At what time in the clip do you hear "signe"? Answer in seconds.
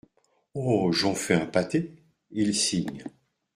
2.55-3.03